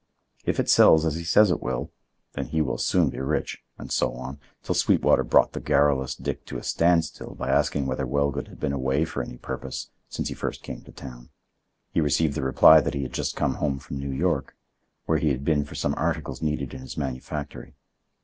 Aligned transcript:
If 0.45 0.59
it 0.59 0.67
sells 0.67 1.05
as 1.05 1.13
he 1.13 1.23
says 1.23 1.51
it 1.51 1.61
will—then 1.61 2.45
he 2.47 2.59
will 2.59 2.79
soon 2.79 3.11
be 3.11 3.19
rich: 3.19 3.63
and 3.77 3.91
so 3.91 4.13
on, 4.13 4.39
till 4.63 4.73
Sweetwater 4.73 5.23
brought 5.23 5.51
the 5.53 5.59
garrulous 5.59 6.15
Dick 6.15 6.43
to 6.47 6.57
a 6.57 6.63
standstill 6.63 7.35
by 7.35 7.49
asking 7.51 7.85
whether 7.85 8.07
Wellgood 8.07 8.47
had 8.47 8.59
been 8.59 8.73
away 8.73 9.05
for 9.05 9.21
any 9.21 9.37
purpose 9.37 9.91
since 10.09 10.29
he 10.29 10.33
first 10.33 10.63
came 10.63 10.81
to 10.85 10.91
town. 10.91 11.29
He 11.91 12.01
received 12.01 12.33
the 12.33 12.41
reply 12.41 12.81
that 12.81 12.95
he 12.95 13.03
had 13.03 13.13
just 13.13 13.35
come 13.35 13.53
home 13.57 13.77
from 13.77 13.99
New 13.99 14.11
York, 14.11 14.55
where 15.05 15.19
he 15.19 15.29
had 15.29 15.45
been 15.45 15.65
for 15.65 15.75
some 15.75 15.93
articles 15.95 16.41
needed 16.41 16.73
in 16.73 16.81
his 16.81 16.97
manufactory. 16.97 17.75